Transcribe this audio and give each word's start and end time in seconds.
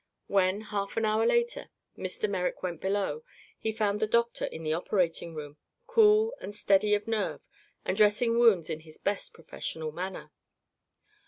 When, 0.25 0.61
half 0.61 0.97
an 0.97 1.05
hour 1.05 1.27
later, 1.27 1.69
Mr. 1.95 2.27
Merrick 2.27 2.63
went 2.63 2.81
below, 2.81 3.21
he 3.59 3.71
found 3.71 3.99
the 3.99 4.07
doctor 4.07 4.45
in 4.45 4.63
the 4.63 4.73
operating 4.73 5.35
room, 5.35 5.57
cool 5.85 6.33
and 6.41 6.55
steady 6.55 6.95
of 6.95 7.07
nerve 7.07 7.41
and 7.85 7.95
dressing 7.97 8.39
wounds 8.39 8.71
in 8.71 8.79
his 8.79 8.97
best 8.97 9.31
professional 9.31 9.91
manner. 9.91 10.31